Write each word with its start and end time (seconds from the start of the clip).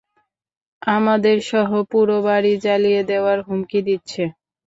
আমাদের 0.81 1.37
সহ 1.49 1.69
পুরো 1.91 2.17
বাড়ি 2.25 2.53
জ্বালিয়ে 2.63 3.01
দেওয়ার 3.11 3.37
হুমকি 3.47 3.79
দিচ্ছে। 3.87 4.23